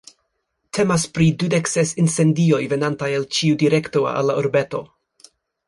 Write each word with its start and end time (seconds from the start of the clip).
Temas 0.77 1.03
pri 1.17 1.27
dudek 1.43 1.69
ses 1.73 1.91
incendioj 2.05 2.63
venantaj 2.73 3.11
el 3.21 3.29
ĉiu 3.39 3.61
direkto 3.67 4.07
al 4.15 4.29
la 4.33 4.41
urbeto. 4.45 4.85